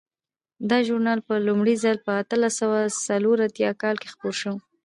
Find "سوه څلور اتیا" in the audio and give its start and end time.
2.61-3.71